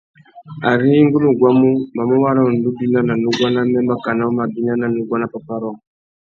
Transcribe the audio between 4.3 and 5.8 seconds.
má bina ná nuguá nà pápá rôō.